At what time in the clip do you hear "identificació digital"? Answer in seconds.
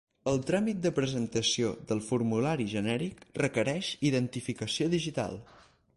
4.13-5.39